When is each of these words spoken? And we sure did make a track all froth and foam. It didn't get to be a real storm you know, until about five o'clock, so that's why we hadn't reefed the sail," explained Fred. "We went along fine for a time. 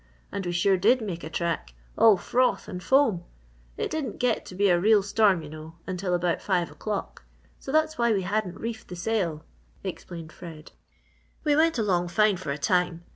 And 0.31 0.47
we 0.47 0.51
sure 0.51 0.77
did 0.77 0.99
make 0.99 1.23
a 1.23 1.29
track 1.29 1.75
all 1.95 2.17
froth 2.17 2.67
and 2.67 2.81
foam. 2.81 3.23
It 3.77 3.91
didn't 3.91 4.17
get 4.17 4.47
to 4.47 4.55
be 4.55 4.67
a 4.67 4.79
real 4.79 5.03
storm 5.03 5.43
you 5.43 5.49
know, 5.51 5.75
until 5.85 6.15
about 6.15 6.41
five 6.41 6.71
o'clock, 6.71 7.23
so 7.59 7.71
that's 7.71 7.99
why 7.99 8.11
we 8.11 8.23
hadn't 8.23 8.59
reefed 8.59 8.87
the 8.87 8.95
sail," 8.95 9.45
explained 9.83 10.31
Fred. 10.31 10.71
"We 11.43 11.55
went 11.55 11.77
along 11.77 12.07
fine 12.07 12.37
for 12.37 12.49
a 12.49 12.57
time. 12.57 13.03